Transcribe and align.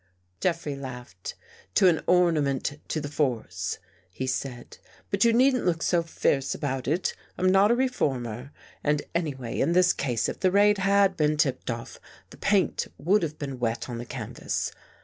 Jeffrey 0.39 0.75
laughed." 0.75 1.35
To 1.75 1.87
an 1.87 2.01
ornament 2.07 2.79
to 2.87 2.99
the 2.99 3.07
Force," 3.07 3.77
he 4.09 4.25
said." 4.25 4.79
But 5.11 5.23
you 5.25 5.31
needn't 5.31 5.63
look 5.67 5.83
so 5.83 6.01
fierce 6.01 6.55
about 6.55 6.87
it. 6.87 7.13
I'm 7.37 7.51
not 7.51 7.69
a 7.69 7.75
reformer. 7.75 8.51
And 8.83 9.03
anyway, 9.13 9.59
in 9.59 9.73
this 9.73 9.93
case, 9.93 10.27
if 10.27 10.39
the 10.39 10.49
raid 10.49 10.79
had 10.79 11.15
been 11.15 11.37
tipped 11.37 11.69
off, 11.69 11.99
the 12.31 12.37
paint 12.37 12.87
would 12.97 13.21
have 13.21 13.37
been 13.37 13.59
wet 13.59 13.89
on 13.89 13.99
the 13.99 14.05
canvas. 14.05 14.71